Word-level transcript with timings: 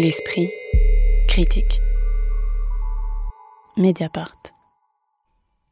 L'esprit 0.00 0.48
critique. 1.26 1.80
Mediapart. 3.76 4.36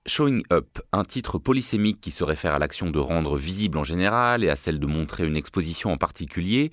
Showing 0.05 0.43
Up, 0.53 0.81
un 0.91 1.05
titre 1.05 1.39
polysémique 1.39 2.01
qui 2.01 2.11
se 2.11 2.25
réfère 2.25 2.53
à 2.53 2.59
l'action 2.59 2.91
de 2.91 2.99
rendre 2.99 3.39
visible 3.39 3.79
en 3.79 3.85
général 3.85 4.43
et 4.43 4.51
à 4.51 4.57
celle 4.57 4.81
de 4.81 4.87
montrer 4.87 5.29
une 5.29 5.37
exposition 5.37 5.93
en 5.93 5.97
particulier, 5.97 6.73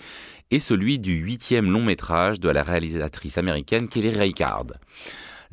est 0.50 0.58
celui 0.58 0.98
du 0.98 1.14
huitième 1.14 1.70
long 1.70 1.84
métrage 1.84 2.40
de 2.40 2.50
la 2.50 2.64
réalisatrice 2.64 3.38
américaine 3.38 3.88
Kelly 3.88 4.10
Reichardt. 4.10 4.74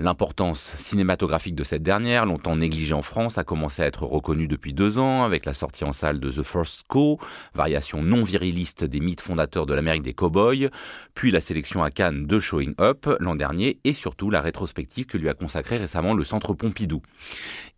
L'importance 0.03 0.73
cinématographique 0.79 1.55
de 1.55 1.63
cette 1.63 1.83
dernière, 1.83 2.25
longtemps 2.25 2.57
négligée 2.57 2.95
en 2.95 3.03
France, 3.03 3.37
a 3.37 3.45
commencé 3.45 3.83
à 3.83 3.87
être 3.87 4.05
reconnue 4.05 4.49
depuis 4.49 4.73
deux 4.73 4.97
ans 4.97 5.25
avec 5.25 5.45
la 5.45 5.53
sortie 5.53 5.85
en 5.85 5.93
salle 5.93 6.21
de 6.21 6.31
The 6.31 6.43
First 6.43 6.85
Co, 6.89 7.19
variation 7.53 8.03
non 8.03 8.23
viriliste 8.23 8.83
des 8.83 9.01
mythes 9.01 9.21
fondateurs 9.21 9.67
de 9.67 9.75
l'Amérique 9.75 10.01
des 10.01 10.15
cowboys, 10.15 10.71
puis 11.13 11.31
la 11.31 11.43
sélection 11.43 11.83
à 11.83 11.91
Cannes 11.91 12.27
de 12.27 12.41
Showing 12.41 12.73
Up 12.81 13.15
l'an 13.21 13.35
dernier 13.35 13.79
et 13.85 13.93
surtout 13.93 14.31
la 14.31 14.41
rétrospective 14.41 15.05
que 15.05 15.19
lui 15.19 15.29
a 15.29 15.35
consacrée 15.35 15.77
récemment 15.77 16.15
le 16.15 16.25
Centre 16.25 16.55
Pompidou. 16.55 17.03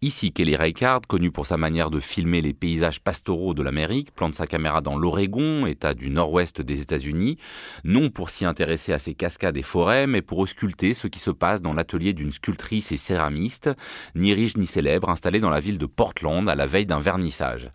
Ici, 0.00 0.30
Kelly 0.30 0.54
Reichardt, 0.54 1.08
connu 1.08 1.32
pour 1.32 1.46
sa 1.46 1.56
manière 1.56 1.90
de 1.90 1.98
filmer 1.98 2.40
les 2.40 2.54
paysages 2.54 3.00
pastoraux 3.00 3.52
de 3.52 3.64
l'Amérique, 3.64 4.14
plante 4.14 4.36
sa 4.36 4.46
caméra 4.46 4.80
dans 4.80 4.96
l'Oregon, 4.96 5.66
état 5.66 5.92
du 5.92 6.08
nord-ouest 6.08 6.60
des 6.60 6.82
États-Unis, 6.82 7.38
non 7.82 8.10
pour 8.10 8.30
s'y 8.30 8.44
intéresser 8.44 8.92
à 8.92 9.00
ses 9.00 9.14
cascades 9.14 9.56
et 9.56 9.62
forêts, 9.62 10.06
mais 10.06 10.22
pour 10.22 10.38
ausculter 10.38 10.94
ce 10.94 11.08
qui 11.08 11.18
se 11.18 11.30
passe 11.32 11.62
dans 11.62 11.72
l'atelier 11.72 12.11
d'une 12.12 12.32
sculptrice 12.32 12.92
et 12.92 12.96
céramiste, 12.96 13.70
ni 14.14 14.34
riche 14.34 14.56
ni 14.56 14.66
célèbre, 14.66 15.08
installée 15.08 15.40
dans 15.40 15.50
la 15.50 15.60
ville 15.60 15.78
de 15.78 15.86
Portland 15.86 16.48
à 16.48 16.54
la 16.54 16.66
veille 16.66 16.86
d'un 16.86 17.00
vernissage. 17.00 17.70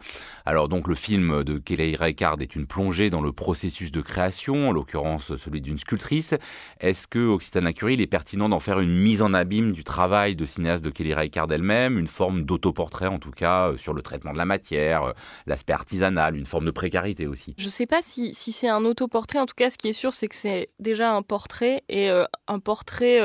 Alors 0.45 0.69
donc 0.69 0.87
le 0.87 0.95
film 0.95 1.43
de 1.43 1.57
Kelly 1.57 1.95
Reichardt 1.95 2.41
est 2.41 2.55
une 2.55 2.67
plongée 2.67 3.09
dans 3.09 3.21
le 3.21 3.33
processus 3.33 3.91
de 3.91 4.01
création, 4.01 4.69
en 4.69 4.71
l'occurrence 4.71 5.35
celui 5.35 5.59
d'une 5.61 5.77
sculptrice. 5.77 6.35
Est-ce 6.79 7.07
que 7.07 7.19
Occitana 7.19 7.73
Curie, 7.73 7.95
il 7.95 8.01
est 8.01 8.07
pertinent 8.07 8.47
d'en 8.47 8.61
faire 8.61 8.79
une 8.79 8.95
mise 8.95 9.21
en 9.21 9.33
abîme 9.33 9.73
du 9.73 9.83
travail 9.83 10.35
de 10.35 10.45
cinéaste 10.45 10.85
de 10.85 10.89
Kelly 10.89 11.13
Reichardt 11.13 11.53
elle-même, 11.53 11.99
une 11.99 12.07
forme 12.07 12.43
d'autoportrait 12.43 13.07
en 13.07 13.19
tout 13.19 13.31
cas 13.31 13.69
euh, 13.69 13.77
sur 13.77 13.93
le 13.93 14.01
traitement 14.01 14.31
de 14.31 14.37
la 14.37 14.45
matière, 14.45 15.03
euh, 15.03 15.11
l'aspect 15.45 15.73
artisanal, 15.73 16.35
une 16.35 16.45
forme 16.45 16.65
de 16.65 16.71
précarité 16.71 17.27
aussi? 17.27 17.53
Je 17.57 17.65
ne 17.65 17.69
sais 17.69 17.85
pas 17.85 18.01
si, 18.01 18.33
c'est 18.33 18.69
un 18.69 18.85
autoportrait, 18.85 19.39
en 19.39 19.45
tout 19.45 19.55
cas 19.55 19.69
ce 19.69 19.77
qui 19.77 19.89
est 19.89 19.93
sûr 19.93 20.13
c'est 20.13 20.27
que 20.27 20.35
c'est 20.35 20.69
déjà 20.79 21.11
un 21.11 21.23
portrait 21.23 21.83
et 21.89 22.09
euh, 22.09 22.23
un 22.47 22.59
portrait 22.59 23.19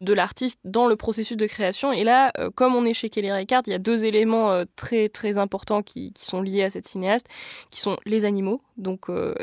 de 0.00 0.14
l'artiste 0.14 0.58
dans 0.64 0.86
le 0.86 0.96
processus 0.96 1.36
de 1.36 1.46
création. 1.46 1.92
Et 1.92 2.04
là, 2.04 2.32
euh, 2.38 2.50
comme 2.54 2.74
on 2.74 2.84
est 2.84 2.94
chez 2.94 3.10
Kelly 3.10 3.30
Reichardt, 3.30 3.64
il 3.66 3.70
y 3.70 3.74
a 3.74 3.78
deux 3.78 4.04
éléments 4.04 4.50
euh, 4.50 4.64
très 4.76 5.08
très 5.08 5.36
importants 5.36 5.82
qui, 5.82 6.12
sont 6.16 6.40
liés 6.40 6.62
à 6.62 6.70
cette 6.70 6.86
cinéaste, 6.86 7.26
qui 7.70 7.80
sont 7.80 7.96
les 8.06 8.24
animaux. 8.24 8.62
Donc, 8.78 9.10
euh, 9.10 9.34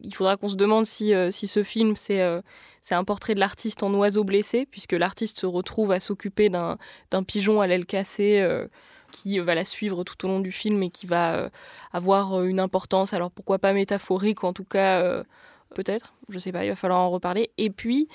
il 0.00 0.14
faudra 0.14 0.36
qu'on 0.36 0.48
se 0.48 0.56
demande 0.56 0.86
si, 0.86 1.12
si 1.30 1.46
ce 1.46 1.62
film 1.62 1.96
c'est 1.96 2.20
un 2.90 3.04
portrait 3.04 3.34
de 3.34 3.40
l'artiste 3.40 3.82
en 3.82 3.92
oiseau 3.94 4.24
blessé, 4.24 4.66
puisque 4.70 4.92
l'artiste 4.92 5.40
se 5.40 5.46
retrouve 5.46 5.90
à 5.90 6.00
s'occuper 6.00 6.48
d'un 6.50 6.76
pigeon 7.26 7.60
à 7.60 7.66
l'aile 7.66 7.86
cassée 7.86 8.46
qui 9.10 9.38
va 9.38 9.54
la 9.54 9.64
suivre 9.64 10.04
tout 10.04 10.26
au 10.26 10.28
long 10.28 10.40
du 10.40 10.52
film 10.52 10.82
et 10.82 10.90
qui 10.90 11.06
va 11.06 11.50
avoir 11.92 12.42
une 12.42 12.60
importance, 12.60 13.14
alors 13.14 13.30
pourquoi 13.30 13.58
pas 13.58 13.72
métaphorique, 13.72 14.44
en 14.44 14.52
tout 14.52 14.64
cas 14.64 15.24
peut-être, 15.74 16.14
je 16.28 16.38
sais 16.38 16.52
pas, 16.52 16.64
il 16.64 16.68
va 16.68 16.76
falloir 16.76 17.00
en 17.00 17.10
reparler. 17.10 17.50
Et 17.58 17.70
puis, 17.70 18.08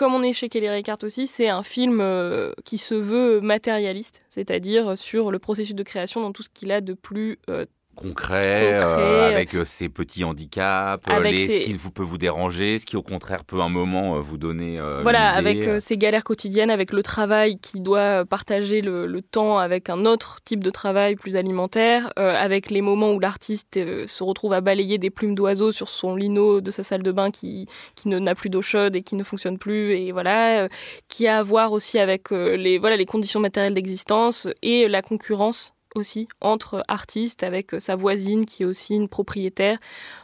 comme 0.00 0.14
on 0.14 0.22
est 0.22 0.32
chez 0.32 0.48
Kelly 0.48 0.66
Reichardt 0.70 1.04
aussi, 1.04 1.26
c'est 1.26 1.50
un 1.50 1.62
film 1.62 2.00
euh, 2.00 2.52
qui 2.64 2.78
se 2.78 2.94
veut 2.94 3.42
matérialiste, 3.42 4.22
c'est-à-dire 4.30 4.96
sur 4.96 5.30
le 5.30 5.38
processus 5.38 5.74
de 5.74 5.82
création 5.82 6.22
dans 6.22 6.32
tout 6.32 6.42
ce 6.42 6.48
qu'il 6.48 6.72
a 6.72 6.80
de 6.80 6.94
plus 6.94 7.38
euh, 7.50 7.66
concret, 8.00 8.80
euh, 8.82 9.28
avec 9.28 9.54
euh, 9.54 9.64
ces 9.64 9.88
petits 9.88 10.24
handicaps, 10.24 11.04
euh, 11.10 11.22
les, 11.22 11.48
ce 11.48 11.58
qui 11.58 11.74
vous 11.74 11.90
peut 11.90 12.02
vous 12.02 12.18
déranger, 12.18 12.78
ce 12.78 12.86
qui 12.86 12.96
au 12.96 13.02
contraire 13.02 13.44
peut 13.44 13.60
un 13.60 13.68
moment 13.68 14.18
vous 14.20 14.38
donner. 14.38 14.80
voilà, 15.02 15.30
avec 15.30 15.80
ces 15.80 15.96
galères 15.96 16.24
quotidiennes, 16.24 16.70
avec 16.70 16.92
le 16.92 17.02
travail 17.02 17.58
qui 17.58 17.80
doit 17.80 18.24
partager 18.24 18.80
le, 18.80 19.20
temps 19.30 19.58
avec 19.58 19.90
un 19.90 20.06
autre 20.06 20.36
type 20.42 20.64
de 20.64 20.70
travail 20.70 21.14
plus 21.14 21.36
alimentaire, 21.36 22.10
avec 22.16 22.70
les 22.70 22.80
moments 22.80 23.12
où 23.12 23.20
l'artiste 23.20 23.78
se 24.06 24.24
retrouve 24.24 24.54
à 24.54 24.62
balayer 24.62 24.96
des 24.96 25.10
plumes 25.10 25.34
d'oiseaux 25.34 25.72
sur 25.72 25.90
son 25.90 26.16
lino 26.16 26.60
de 26.60 26.70
sa 26.70 26.82
salle 26.82 27.02
de 27.02 27.12
bain 27.12 27.30
qui, 27.30 27.68
qui 27.96 28.08
n'a 28.08 28.34
plus 28.34 28.48
d'eau 28.48 28.62
chaude 28.62 28.96
et 28.96 29.02
qui 29.02 29.14
ne 29.14 29.24
fonctionne 29.24 29.58
plus, 29.58 29.92
et 29.92 30.12
voilà, 30.12 30.68
qui 31.08 31.26
a 31.26 31.38
à 31.38 31.42
voir 31.42 31.72
aussi 31.72 31.98
avec 31.98 32.30
les, 32.30 32.78
voilà, 32.78 32.96
les 32.96 33.06
conditions 33.06 33.40
matérielles 33.40 33.74
d'existence 33.74 34.48
et 34.62 34.88
la 34.88 35.02
concurrence 35.02 35.74
aussi 35.94 36.28
entre 36.40 36.82
artistes 36.88 37.42
avec 37.42 37.74
euh, 37.74 37.80
sa 37.80 37.96
voisine 37.96 38.46
qui 38.46 38.62
est 38.62 38.66
aussi 38.66 38.94
une 38.94 39.08
propriétaire. 39.08 39.78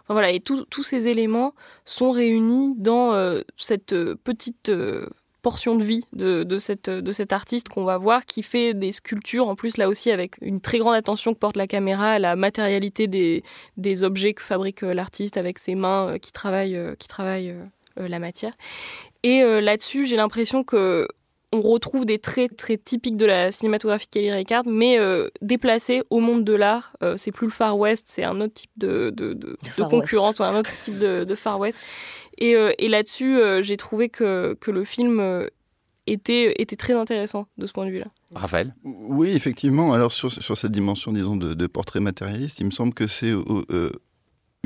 voilà, 0.08 0.30
et 0.30 0.40
tous 0.40 0.82
ces 0.82 1.08
éléments 1.08 1.54
sont 1.84 2.10
réunis 2.10 2.74
dans 2.76 3.12
euh, 3.12 3.42
cette 3.56 3.92
euh, 3.92 4.16
petite 4.22 4.72
portion 5.42 5.76
de 5.76 5.84
vie 5.84 6.04
de, 6.12 6.58
cette, 6.58 6.90
de 6.90 7.12
cet 7.12 7.32
artiste 7.32 7.68
qu'on 7.68 7.84
va 7.84 7.98
voir 7.98 8.26
qui 8.26 8.42
fait 8.42 8.74
des 8.74 8.90
sculptures 8.90 9.46
en 9.46 9.54
plus 9.54 9.76
là 9.76 9.88
aussi 9.88 10.10
avec 10.10 10.38
une 10.40 10.60
très 10.60 10.78
grande 10.78 10.96
attention 10.96 11.34
que 11.34 11.38
porte 11.38 11.56
la 11.56 11.68
caméra 11.68 12.12
à 12.12 12.18
la 12.18 12.34
matérialité 12.34 13.06
des, 13.06 13.44
des 13.76 14.02
objets 14.02 14.34
que 14.34 14.42
fabrique 14.42 14.82
l'artiste 14.82 15.36
avec 15.36 15.60
ses 15.60 15.76
mains 15.76 16.18
qui 16.20 16.32
travaillent, 16.32 16.80
qui 16.98 17.06
travaillent 17.06 17.54
la 17.96 18.18
matière. 18.18 18.54
Et 19.22 19.40
là-dessus, 19.60 20.06
j'ai 20.06 20.16
l'impression 20.16 20.64
que 20.64 21.06
on 21.56 21.60
retrouve 21.60 22.04
des 22.04 22.18
traits 22.18 22.56
très 22.56 22.76
typiques 22.76 23.16
de 23.16 23.26
la 23.26 23.50
cinématographie 23.50 24.08
Kelly 24.08 24.30
Reichardt, 24.30 24.68
mais 24.68 24.98
euh, 24.98 25.28
déplacés 25.40 26.02
au 26.10 26.20
monde 26.20 26.44
de 26.44 26.54
l'art. 26.54 26.96
Euh, 27.02 27.14
c'est 27.16 27.32
plus 27.32 27.46
le 27.46 27.52
Far 27.52 27.78
West, 27.78 28.06
c'est 28.08 28.24
un 28.24 28.40
autre 28.40 28.54
type 28.54 28.70
de, 28.76 29.12
concurrence, 29.88 30.38
ou 30.38 30.44
un 30.44 30.58
autre 30.58 30.70
type 30.82 30.98
de, 30.98 31.34
Far 31.34 31.58
West. 31.58 31.76
Et, 32.38 32.54
euh, 32.54 32.72
là-dessus, 32.78 33.38
j'ai 33.60 33.76
trouvé 33.76 34.08
que, 34.08 34.56
le 34.66 34.84
film 34.84 35.48
était, 36.06 36.60
était 36.60 36.76
très 36.76 36.92
intéressant 36.92 37.46
de 37.58 37.66
ce 37.66 37.72
point 37.72 37.86
de 37.86 37.90
vue-là. 37.90 38.06
Raphaël? 38.34 38.74
Oui, 38.84 39.30
effectivement. 39.30 39.92
Alors, 39.92 40.12
sur, 40.12 40.30
cette 40.30 40.72
dimension, 40.72 41.12
disons, 41.12 41.36
de, 41.36 41.66
portrait 41.66 42.00
matérialiste, 42.00 42.60
il 42.60 42.66
me 42.66 42.70
semble 42.70 42.92
que 42.92 43.06
c'est 43.06 43.32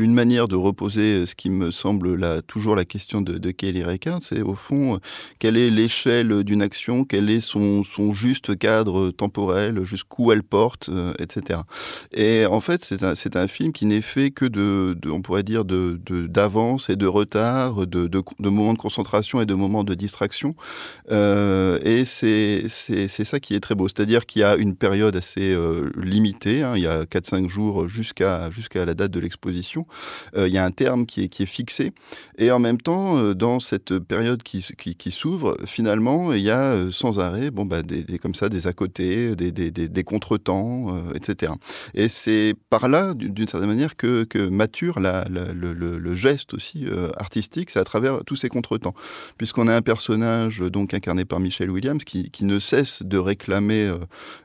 une 0.00 0.14
manière 0.14 0.48
de 0.48 0.56
reposer 0.56 1.26
ce 1.26 1.34
qui 1.34 1.50
me 1.50 1.70
semble 1.70 2.14
là, 2.14 2.42
toujours 2.42 2.76
la 2.76 2.84
question 2.84 3.20
de, 3.20 3.38
de 3.38 3.50
Kelly 3.50 3.82
Reichardt, 3.82 4.20
c'est 4.20 4.42
au 4.42 4.54
fond 4.54 5.00
quelle 5.38 5.56
est 5.56 5.70
l'échelle 5.70 6.42
d'une 6.44 6.62
action, 6.62 7.04
quel 7.04 7.30
est 7.30 7.40
son, 7.40 7.84
son 7.84 8.12
juste 8.12 8.56
cadre 8.58 9.10
temporel, 9.10 9.84
jusqu'où 9.84 10.32
elle 10.32 10.42
porte, 10.42 10.88
euh, 10.88 11.12
etc. 11.18 11.60
Et 12.12 12.46
en 12.46 12.60
fait, 12.60 12.82
c'est 12.82 13.04
un, 13.04 13.14
un 13.34 13.48
film 13.48 13.72
qui 13.72 13.86
n'est 13.86 14.00
fait 14.00 14.30
que 14.30 14.44
de, 14.44 14.96
on 15.10 15.22
pourrait 15.22 15.42
dire, 15.42 15.64
d'avance 15.64 16.90
et 16.90 16.96
de 16.96 17.06
retard, 17.06 17.86
de, 17.86 18.06
de, 18.06 18.22
moments 18.40 18.74
de 18.74 18.78
concentration 18.78 19.40
et 19.40 19.46
de 19.46 19.54
moments 19.54 19.84
de 19.84 19.94
distraction. 19.94 20.54
Euh, 21.10 21.78
et 21.82 22.04
c'est, 22.04 22.68
ça 22.68 23.40
qui 23.40 23.54
est 23.54 23.60
très 23.60 23.74
beau. 23.74 23.88
C'est-à-dire 23.88 24.26
qu'il 24.26 24.40
y 24.40 24.44
a 24.44 24.56
une 24.56 24.76
période 24.76 25.16
assez 25.16 25.52
euh, 25.52 25.90
limitée, 25.96 26.62
hein, 26.62 26.74
il 26.76 26.82
y 26.82 26.86
a 26.86 27.04
4-5 27.04 27.48
jours 27.48 27.88
jusqu'à, 27.88 28.50
jusqu'à 28.50 28.84
la 28.84 28.94
date 28.94 29.10
de 29.10 29.20
l'exposition, 29.20 29.86
euh, 30.36 30.48
il 30.48 30.54
y 30.54 30.58
a 30.58 30.64
un 30.64 30.70
terme 30.70 31.06
qui 31.06 31.22
est, 31.24 31.46
fixé. 31.46 31.92
Et 32.38 32.50
en 32.50 32.58
même 32.58 32.80
temps, 32.80 33.16
euh, 33.16 33.34
dans 33.34 33.60
cette 33.60 33.98
période 33.98 34.42
qui, 34.42 34.60
s'ouvre, 35.10 35.56
finalement, 35.64 36.32
il 36.32 36.42
y 36.42 36.50
a 36.50 36.72
euh, 36.72 36.90
sans 36.90 37.18
arrêt 37.18 37.50
bon, 37.50 37.64
bah, 37.64 37.82
des, 37.82 38.18
comme 38.18 38.34
ça, 38.34 38.48
des 38.48 38.66
à 38.66 38.72
côté, 38.72 39.34
des, 39.34 39.50
des, 39.52 39.70
des 39.70 40.04
contretemps, 40.04 40.94
etc. 41.14 41.52
Et 41.94 42.08
c'est 42.08 42.54
par 42.68 42.88
là, 42.88 43.14
d'une 43.14 43.48
certaine 43.48 43.68
manière, 43.68 43.96
que, 43.96 44.26
mature 44.48 45.00
la, 45.00 45.26
le, 45.28 46.14
geste 46.14 46.54
aussi 46.54 46.86
artistique, 47.16 47.70
c'est 47.70 47.78
à 47.78 47.84
travers 47.84 48.24
tous 48.24 48.36
ces 48.36 48.48
contretemps. 48.48 48.94
Puisqu'on 49.38 49.68
a 49.68 49.74
un 49.74 49.82
personnage 49.82 50.60
donc 50.60 50.92
incarné 50.94 51.24
par 51.24 51.40
Michelle 51.40 51.70
Williams 51.70 52.04
qui, 52.04 52.30
ne 52.44 52.58
cesse 52.58 53.02
de 53.02 53.18
réclamer 53.18 53.92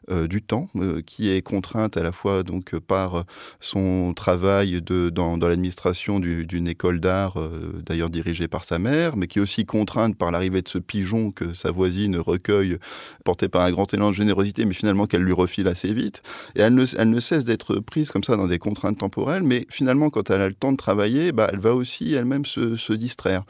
du 0.09 0.41
temps, 0.41 0.69
qui 1.05 1.29
est 1.29 1.41
contrainte 1.41 1.97
à 1.97 2.03
la 2.03 2.11
fois 2.11 2.43
donc 2.43 2.77
par 2.79 3.25
son 3.59 4.13
travail 4.13 4.81
de, 4.81 5.09
dans, 5.37 5.47
l'administration 5.47 6.19
d'une 6.19 6.67
école 6.67 6.99
d'art, 6.99 7.37
euh, 7.37 7.81
d'ailleurs 7.85 8.09
dirigée 8.09 8.47
par 8.47 8.63
sa 8.63 8.79
mère, 8.79 9.17
mais 9.17 9.27
qui 9.27 9.39
est 9.39 9.41
aussi 9.41 9.65
contrainte 9.65 10.17
par 10.17 10.31
l'arrivée 10.31 10.61
de 10.61 10.67
ce 10.67 10.77
pigeon 10.77 11.31
que 11.31 11.53
sa 11.53 11.71
voisine 11.71 12.17
recueille, 12.17 12.77
porté 13.23 13.47
par 13.47 13.61
un 13.61 13.71
grand 13.71 13.93
élan 13.93 14.09
de 14.09 14.15
générosité, 14.15 14.65
mais 14.65 14.73
finalement 14.73 15.05
qu'elle 15.05 15.23
lui 15.23 15.33
refile 15.33 15.67
assez 15.67 15.93
vite. 15.93 16.21
Et 16.55 16.61
elle 16.61 16.73
ne, 16.75 17.19
cesse 17.19 17.45
d'être 17.45 17.75
prise 17.79 18.11
comme 18.11 18.23
ça 18.23 18.35
dans 18.35 18.47
des 18.47 18.59
contraintes 18.59 18.97
temporelles, 18.97 19.43
mais 19.43 19.65
finalement, 19.69 20.09
quand 20.09 20.29
elle 20.29 20.41
a 20.41 20.47
le 20.47 20.53
temps 20.53 20.71
de 20.71 20.77
travailler, 20.77 21.31
bah, 21.31 21.49
elle 21.51 21.59
va 21.59 21.73
aussi 21.73 22.13
elle-même 22.13 22.45
se, 22.45 22.93
distraire 22.93 23.43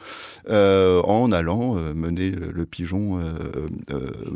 euh, 0.48 1.00
en 1.02 1.30
allant 1.30 1.76
euh, 1.76 1.94
mener 1.94 2.30
le, 2.30 2.66
pigeon, 2.66 3.20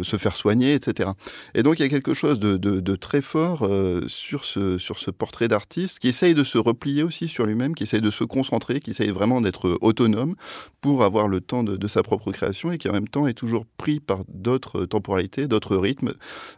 se 0.02 0.16
faire 0.16 0.36
soigner, 0.36 0.74
etc. 0.74 1.10
Et 1.54 1.62
donc 1.62 1.78
il 1.78 1.82
y 1.82 1.84
a 1.84 1.88
quelque 1.88 2.14
chose 2.14 2.38
de, 2.38 2.96
très 2.96 3.22
fort 3.22 3.68
sur 4.06 4.44
ce 4.44 5.10
portrait 5.10 5.48
d'artiste 5.48 5.98
qui 5.98 6.08
essaye 6.08 6.34
de 6.34 6.44
se 6.44 6.58
replier 6.58 7.02
aussi 7.02 7.28
sur 7.30 7.46
lui-même, 7.46 7.74
qui 7.74 7.84
essaye 7.84 8.00
de 8.00 8.10
se 8.10 8.24
concentrer, 8.24 8.80
qui 8.80 8.90
essaye 8.90 9.10
vraiment 9.10 9.40
d'être 9.40 9.78
autonome 9.80 10.34
pour 10.80 11.02
avoir 11.02 11.28
le 11.28 11.40
temps 11.40 11.62
de, 11.62 11.88
sa 11.88 12.02
propre 12.02 12.30
création 12.32 12.70
et 12.72 12.78
qui 12.78 12.88
en 12.88 12.92
même 12.92 13.08
temps 13.08 13.26
est 13.26 13.34
toujours 13.34 13.64
pris 13.76 14.00
par 14.00 14.24
d'autres 14.28 14.84
temporalités, 14.86 15.48
d'autres 15.48 15.76
rythmes, 15.76 16.12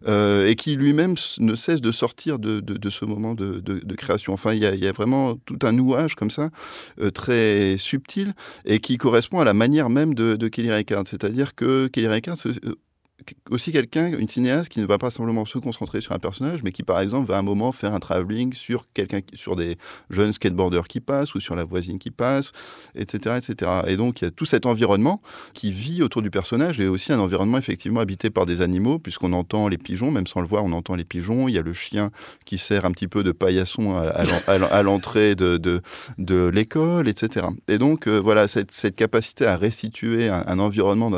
euh, 0.06 0.48
et 0.48 0.56
qui 0.56 0.76
lui-même 0.76 1.14
ne 1.38 1.54
cesse 1.54 1.80
de 1.80 1.92
sortir 1.92 2.38
de, 2.38 2.90
ce 2.90 3.04
moment 3.04 3.34
de, 3.34 3.94
création. 3.96 4.32
Enfin, 4.32 4.52
il 4.52 4.60
y, 4.60 4.86
a, 4.86 4.92
vraiment 4.92 5.36
tout 5.46 5.58
un 5.62 5.72
nouage 5.72 6.14
comme 6.14 6.30
ça, 6.30 6.50
euh, 7.00 7.10
très 7.10 7.76
subtil, 7.78 8.34
et 8.64 8.78
qui 8.78 8.98
correspond 8.98 9.40
à 9.40 9.44
la 9.44 9.54
manière 9.54 9.90
même 9.90 10.14
de, 10.14 10.48
Kelly 10.48 10.70
Reichardt. 10.70 11.08
C'est-à-dire 11.08 11.54
que 11.54 11.86
Kelly 11.86 12.08
Reichardt 12.08 12.36
aussi 13.50 13.72
quelqu'un, 13.72 14.06
une 14.18 14.28
cinéaste 14.28 14.68
qui 14.68 14.80
ne 14.80 14.86
va 14.86 14.98
pas 14.98 15.10
simplement 15.10 15.44
se 15.44 15.58
concentrer 15.58 16.00
sur 16.00 16.12
un 16.12 16.18
personnage, 16.18 16.62
mais 16.62 16.72
qui 16.72 16.82
par 16.82 17.00
exemple 17.00 17.28
va 17.28 17.36
à 17.36 17.38
un 17.38 17.42
moment 17.42 17.72
faire 17.72 17.94
un 17.94 18.00
travelling 18.00 18.52
sur 18.52 18.86
quelqu'un, 18.94 19.20
sur 19.34 19.56
des 19.56 19.76
jeunes 20.10 20.32
skateboarders 20.32 20.88
qui 20.88 21.00
passent 21.00 21.34
ou 21.34 21.40
sur 21.40 21.54
la 21.54 21.64
voisine 21.64 21.98
qui 21.98 22.10
passe, 22.10 22.52
etc., 22.94 23.36
etc. 23.38 23.70
Et 23.86 23.96
donc 23.96 24.20
il 24.20 24.24
y 24.24 24.28
a 24.28 24.30
tout 24.30 24.44
cet 24.44 24.66
environnement 24.66 25.20
qui 25.54 25.72
vit 25.72 26.02
autour 26.02 26.22
du 26.22 26.30
personnage 26.30 26.80
et 26.80 26.88
aussi 26.88 27.12
un 27.12 27.18
environnement 27.18 27.58
effectivement 27.58 28.00
habité 28.00 28.30
par 28.30 28.46
des 28.46 28.60
animaux, 28.60 28.98
puisqu'on 28.98 29.32
entend 29.32 29.68
les 29.68 29.78
pigeons, 29.78 30.10
même 30.10 30.26
sans 30.26 30.40
le 30.40 30.46
voir, 30.46 30.64
on 30.64 30.72
entend 30.72 30.94
les 30.94 31.04
pigeons. 31.04 31.48
Il 31.48 31.54
y 31.54 31.58
a 31.58 31.62
le 31.62 31.72
chien 31.72 32.10
qui 32.44 32.58
sert 32.58 32.84
un 32.84 32.92
petit 32.92 33.08
peu 33.08 33.22
de 33.22 33.32
paillasson 33.32 33.94
à, 33.96 34.82
l'entrée 34.82 35.34
de, 35.34 35.58
de, 36.18 36.48
l'école, 36.48 37.08
etc. 37.08 37.46
Et 37.68 37.78
donc 37.78 38.06
euh, 38.06 38.18
voilà 38.18 38.48
cette, 38.48 38.72
cette, 38.72 38.96
capacité 38.96 39.46
à 39.46 39.56
restituer 39.56 40.28
un, 40.28 40.58
environnement, 40.58 41.10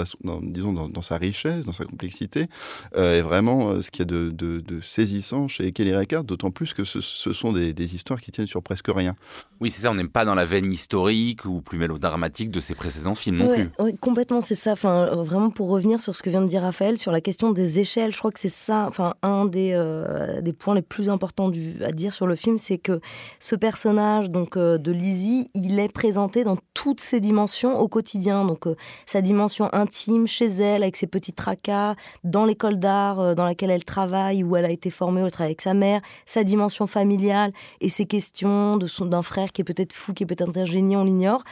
disons 0.43 0.73
dans, 0.73 0.89
dans 0.89 1.03
sa 1.03 1.17
richesse, 1.17 1.65
dans 1.65 1.73
sa 1.73 1.85
complexité 1.95 2.49
euh, 2.97 3.19
est 3.19 3.23
vraiment 3.23 3.71
euh, 3.71 3.83
ce 3.83 3.93
qu'il 3.93 4.03
y 4.03 4.03
a 4.03 4.31
de, 4.31 4.81
saisissant 4.83 5.47
chez 5.47 5.71
Kelly 5.71 5.95
Reichardt, 5.95 6.25
d'autant 6.25 6.51
plus 6.51 6.75
que 6.75 6.83
ce, 6.83 7.01
sont 7.01 7.53
des, 7.53 7.95
histoires 7.95 8.21
qui 8.21 8.33
tiennent 8.33 8.49
sur 8.49 8.63
presque 8.63 8.89
rien. 8.89 9.15
Oui, 9.61 9.71
c'est 9.71 9.83
ça, 9.83 9.93
on 9.93 9.95
n'aime 9.95 10.09
pas 10.09 10.25
dans 10.25 10.35
la 10.35 10.45
veine 10.45 10.73
historique 10.73 11.45
ou 11.45 11.61
plus 11.61 11.79
mélodramatique 11.79 12.51
de 12.51 12.59
ses 12.59 12.75
précédents 12.75 13.15
films 13.15 13.39
non 13.39 13.55
plus. 13.55 13.71
Oui, 13.79 13.97
complètement, 14.01 14.41
c'est 14.41 14.57
ça. 14.57 14.73
Enfin, 14.73 15.09
euh, 15.13 15.23
vraiment 15.23 15.51
pour 15.51 15.69
revenir 15.69 16.01
sur 16.01 16.17
ce 16.17 16.23
que 16.23 16.31
vient 16.31 16.43
de 16.43 16.49
dire 16.49 16.63
Raphaël, 16.63 16.99
sur 16.99 17.13
la 17.13 17.21
question 17.21 17.53
des 17.53 17.79
échelles, 17.79 18.13
je 18.13 18.19
crois 18.19 18.33
que 18.33 18.41
c'est 18.41 18.49
ça, 18.49 18.87
enfin, 18.89 19.15
un 19.23 19.45
des, 19.45 19.73
des 20.43 20.53
points 20.53 20.75
les 20.75 20.83
plus 20.83 21.09
importants 21.09 21.49
du, 21.49 21.77
à 21.85 21.93
dire 21.93 22.13
sur 22.13 22.27
le 22.27 22.35
film, 22.35 22.59
c'est 22.59 22.79
que 22.79 23.01
ce 23.39 23.55
personnage 23.55 24.31
donc 24.31 24.59
de 24.59 24.93
Lizzie, 24.93 25.49
il 25.55 25.79
est 25.79 25.93
présenté 25.93 26.43
dans 26.43 26.57
toutes 26.75 27.01
ses 27.01 27.21
dimensions 27.21 27.79
au 27.79 27.87
quotidien. 27.87 28.45
Donc, 28.45 28.65
sa 29.07 29.21
dimension 29.21 29.69
intime 29.73 30.27
chez 30.27 30.47
elle, 30.47 30.83
avec 30.83 30.97
ses 30.97 31.07
petits 31.07 31.33
tracas, 31.33 31.74
dans 32.23 32.45
l'école 32.45 32.79
d'art 32.79 33.21
euh, 33.21 33.35
dans 33.35 33.45
laquelle 33.45 33.71
elle 33.71 33.85
travaille, 33.85 34.43
où 34.43 34.57
elle 34.57 34.65
a 34.65 34.71
été 34.71 34.91
formée, 34.91 35.23
où 35.23 35.27
elle 35.27 35.33
avec 35.45 35.61
sa 35.61 35.75
mère, 35.75 36.01
sa 36.27 36.45
dimension 36.45 36.87
familiale 36.87 37.53
et 37.81 37.89
ses 37.89 38.07
questions 38.07 38.77
de 38.77 38.87
son, 38.87 39.07
d'un 39.07 39.23
frère 39.23 39.53
qui 39.53 39.63
est 39.63 39.65
peut-être 39.65 39.93
fou, 39.93 40.13
qui 40.13 40.23
est 40.23 40.27
peut-être 40.27 40.57
un 40.57 40.65
génie, 40.65 40.97
on 40.97 41.05
l'ignore, 41.05 41.43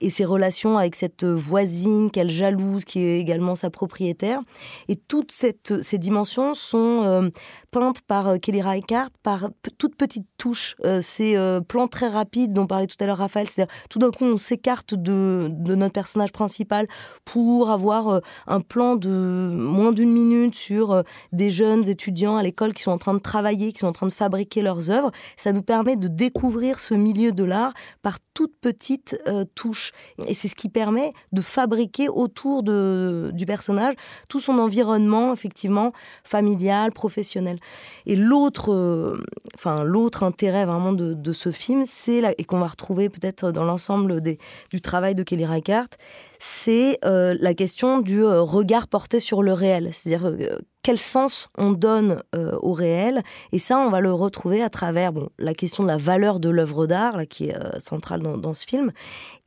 et 0.00 0.10
ses 0.10 0.24
relations 0.24 0.78
avec 0.78 0.94
cette 0.94 1.24
voisine 1.24 2.10
qu'elle 2.10 2.30
jalouse, 2.30 2.84
qui 2.84 3.00
est 3.00 3.18
également 3.18 3.54
sa 3.54 3.70
propriétaire. 3.70 4.40
Et 4.88 4.96
toutes 4.96 5.32
cette, 5.32 5.82
ces 5.82 5.98
dimensions 5.98 6.54
sont 6.54 7.02
euh, 7.04 7.28
peintes 7.70 8.00
par 8.02 8.28
euh, 8.28 8.38
Kelly 8.38 8.62
Reichardt 8.62 9.10
par 9.22 9.50
toutes 9.78 9.96
petites 9.96 10.26
touches. 10.40 10.76
ces 11.00 11.36
plans 11.68 11.88
très 11.88 12.08
rapides 12.08 12.52
dont 12.52 12.66
parlait 12.66 12.86
tout 12.86 12.96
à 13.00 13.06
l'heure 13.06 13.18
Raphaël, 13.18 13.46
c'est-à-dire 13.46 13.74
tout 13.90 13.98
d'un 13.98 14.10
coup 14.10 14.24
on 14.24 14.38
s'écarte 14.38 14.94
de, 14.94 15.48
de, 15.50 15.74
notre 15.74 15.92
personnage 15.92 16.32
principal 16.32 16.86
pour 17.24 17.70
avoir 17.70 18.20
un 18.46 18.60
plan 18.60 18.96
de 18.96 19.50
moins 19.54 19.92
d'une 19.92 20.12
minute 20.12 20.54
sur 20.54 20.92
euh, 20.92 21.02
des 21.32 21.50
jeunes 21.50 21.88
étudiants 21.88 22.36
à 22.36 22.42
l'école 22.42 22.72
qui 22.72 22.82
sont 22.82 22.92
en 22.92 22.98
train 22.98 23.14
de 23.14 23.20
travailler, 23.20 23.72
qui 23.72 23.80
sont 23.80 23.86
en 23.86 23.92
train 23.92 24.06
de 24.06 24.12
fabriquer 24.12 24.62
leurs 24.62 24.90
œuvres. 24.90 25.10
Ça 25.36 25.52
nous 25.52 25.62
permet 25.62 25.96
de 25.96 26.08
découvrir 26.08 26.78
ce 26.78 26.94
milieu 26.94 27.32
de 27.32 27.44
l'art 27.44 27.72
par 28.02 28.18
toutes 28.34 28.56
petites 28.60 29.18
euh, 29.26 29.44
touches. 29.54 29.92
Et 30.26 30.34
c'est 30.34 30.48
ce 30.48 30.54
qui 30.54 30.68
permet 30.68 31.12
de 31.32 31.42
fabriquer 31.42 32.08
autour 32.08 32.62
de, 32.62 33.30
du 33.34 33.46
personnage 33.46 33.94
tout 34.28 34.40
son 34.40 34.58
environnement, 34.58 35.32
effectivement, 35.32 35.92
familial, 36.24 36.92
professionnel. 36.92 37.58
Et 38.06 38.16
l'autre, 38.16 38.72
euh, 38.72 39.22
enfin, 39.54 39.82
l'autre 39.84 40.22
intérêt 40.30 40.64
vraiment 40.64 40.92
de, 40.92 41.14
de 41.14 41.32
ce 41.32 41.50
film, 41.50 41.84
c'est, 41.86 42.22
et 42.38 42.44
qu'on 42.44 42.58
va 42.58 42.66
retrouver 42.66 43.08
peut-être 43.08 43.52
dans 43.52 43.64
l'ensemble 43.64 44.20
du 44.20 44.80
travail 44.80 45.14
de 45.14 45.22
Kelly 45.22 45.44
Reichardt, 45.44 45.96
c'est 46.38 46.98
euh, 47.04 47.36
la 47.38 47.52
question 47.52 47.98
du 47.98 48.24
euh, 48.24 48.40
regard 48.40 48.88
porté 48.88 49.20
sur 49.20 49.42
le 49.42 49.52
réel. 49.52 49.90
C'est-à-dire 49.92 50.26
euh, 50.26 50.58
quel 50.82 50.98
sens 50.98 51.50
on 51.58 51.72
donne 51.72 52.22
au 52.62 52.72
réel. 52.72 53.22
Et 53.52 53.58
ça, 53.58 53.76
on 53.76 53.90
va 53.90 54.00
le 54.00 54.14
retrouver 54.14 54.62
à 54.62 54.70
travers 54.70 55.12
bon, 55.12 55.28
la 55.38 55.52
question 55.52 55.82
de 55.82 55.88
la 55.88 55.98
valeur 55.98 56.40
de 56.40 56.48
l'œuvre 56.48 56.86
d'art, 56.86 57.20
qui 57.28 57.50
est 57.50 57.56
centrale 57.78 58.22
dans, 58.22 58.38
dans, 58.38 58.54
ce 58.54 58.64
film, 58.64 58.90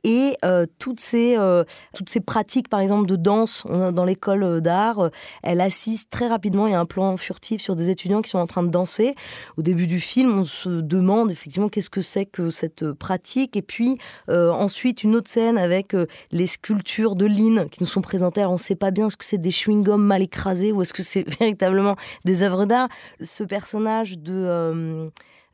et 0.04 0.36
euh, 0.44 0.66
toutes, 0.78 1.00
ces, 1.00 1.36
euh, 1.38 1.64
toutes 1.94 2.10
ces 2.10 2.20
pratiques, 2.20 2.68
par 2.68 2.80
exemple, 2.80 3.06
de 3.06 3.16
danse 3.16 3.66
dans 3.66 4.04
l'école 4.04 4.44
euh, 4.44 4.60
d'art, 4.60 5.10
elle 5.42 5.60
assiste 5.60 6.10
très 6.10 6.28
rapidement, 6.28 6.66
il 6.66 6.72
y 6.72 6.74
a 6.74 6.80
un 6.80 6.86
plan 6.86 7.16
furtif 7.16 7.60
sur 7.60 7.74
des 7.74 7.88
étudiants 7.88 8.22
qui 8.22 8.30
sont 8.30 8.38
en 8.38 8.46
train 8.46 8.62
de 8.62 8.68
danser. 8.68 9.14
Au 9.56 9.62
début 9.62 9.86
du 9.86 10.00
film, 10.00 10.38
on 10.38 10.44
se 10.44 10.68
demande 10.68 11.32
effectivement 11.32 11.68
qu'est-ce 11.68 11.90
que 11.90 12.02
c'est 12.02 12.26
que 12.26 12.50
cette 12.50 12.92
pratique. 12.92 13.56
Et 13.56 13.62
puis 13.62 13.98
ensuite, 14.28 15.02
une 15.02 15.16
autre 15.16 15.30
scène 15.30 15.56
avec 15.56 15.96
les 16.30 16.46
sculptures 16.46 17.16
de 17.16 17.26
Lynn 17.26 17.68
qui 17.70 17.82
nous 17.82 17.86
sont 17.86 18.02
présentées. 18.02 18.40
Alors 18.40 18.52
on 18.52 18.56
ne 18.56 18.60
sait 18.60 18.74
pas 18.74 18.90
bien 18.90 19.08
ce 19.08 19.16
que 19.16 19.24
c'est 19.24 19.38
des 19.38 19.50
chewing-gums 19.50 19.96
mal 19.96 20.22
écrasés 20.22 20.72
ou 20.72 20.82
est-ce 20.82 20.92
que 20.92 21.02
c'est 21.02 21.28
véritablement 21.40 21.96
des 22.24 22.42
œuvres 22.42 22.66
d'art. 22.66 22.88
Ce 23.22 23.44
personnage 23.44 24.18
de... 24.18 25.10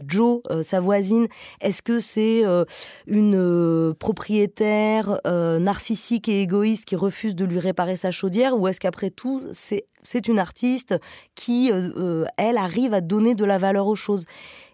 Joe, 0.06 0.40
euh, 0.50 0.62
sa 0.62 0.80
voisine, 0.80 1.28
est-ce 1.60 1.82
que 1.82 1.98
c'est 1.98 2.44
euh, 2.44 2.64
une 3.06 3.36
euh, 3.36 3.94
propriétaire 3.94 5.20
narcissique 5.24 6.28
et 6.28 6.42
égoïste 6.42 6.84
qui 6.84 6.96
refuse 6.96 7.34
de 7.34 7.44
lui 7.44 7.58
réparer 7.58 7.96
sa 7.96 8.10
chaudière 8.10 8.58
ou 8.58 8.68
est-ce 8.68 8.80
qu'après 8.80 9.10
tout, 9.10 9.42
c'est 9.52 10.28
une 10.28 10.38
artiste 10.38 10.96
qui, 11.34 11.70
elle, 12.36 12.56
arrive 12.56 12.94
à 12.94 13.00
donner 13.00 13.34
de 13.34 13.44
la 13.44 13.58
valeur 13.58 13.86
aux 13.86 13.96
choses? 13.96 14.24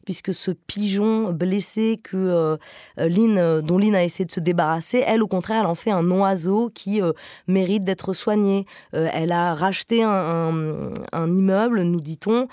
Puisque 0.07 0.33
ce 0.33 0.53
pigeon 0.53 1.33
blessé 1.33 1.99
que 2.03 2.17
euh, 2.17 2.57
euh, 2.99 3.61
dont 3.61 3.77
Lynn 3.77 3.95
a 3.95 4.05
essayé 4.05 4.25
de 4.25 4.31
se 4.31 4.41
débarrasser, 4.41 5.03
elle, 5.05 5.23
au 5.23 5.27
contraire, 5.27 5.63
elle 5.63 5.67
en 5.67 5.75
fait 5.75 5.91
un 5.91 6.09
oiseau 6.11 6.71
qui 6.73 7.03
euh, 7.03 7.13
mérite 7.49 7.85
d'être 7.85 8.15
soigné. 8.15 8.65
elle 8.93 9.33
a 9.33 9.55
racheté 9.55 10.05
un, 10.05 10.93
immeuble, 11.13 11.83
nous 11.83 12.01
dit-on, 12.01 12.47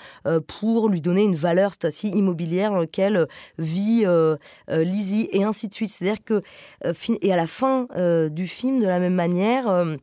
pour 0.48 0.88
lui 0.88 1.00
donner 1.00 1.22
une 1.22 1.36
valeur, 1.36 1.72
cette 1.80 2.02
immobilière 2.02 2.72
dans 2.72 2.80
laquelle 2.80 3.28
vit 3.58 4.04
Lizzie, 4.68 5.28
et 5.32 5.44
ainsi 5.44 5.68
de 5.68 5.74
suite. 5.74 5.90
C'est-à-dire 5.90 6.24
que, 6.24 6.42
et 7.22 7.32
à 7.32 7.36
la 7.36 7.46
fin 7.46 7.86
du 8.30 8.48
film, 8.48 8.80
de 8.80 8.86
la 8.86 8.98
même 8.98 9.14
manière, 9.14 9.96